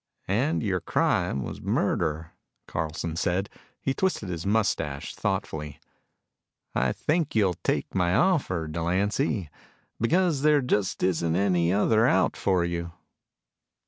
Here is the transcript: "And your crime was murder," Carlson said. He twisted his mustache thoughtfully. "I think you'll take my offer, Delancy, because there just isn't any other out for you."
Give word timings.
"And 0.27 0.63
your 0.63 0.79
crime 0.81 1.43
was 1.43 1.61
murder," 1.61 2.31
Carlson 2.65 3.15
said. 3.15 3.51
He 3.79 3.93
twisted 3.93 4.29
his 4.29 4.47
mustache 4.47 5.13
thoughtfully. 5.13 5.79
"I 6.73 6.91
think 6.91 7.35
you'll 7.35 7.53
take 7.63 7.93
my 7.93 8.15
offer, 8.15 8.67
Delancy, 8.67 9.51
because 9.99 10.41
there 10.41 10.61
just 10.63 11.03
isn't 11.03 11.35
any 11.35 11.71
other 11.71 12.07
out 12.07 12.35
for 12.35 12.65
you." 12.65 12.93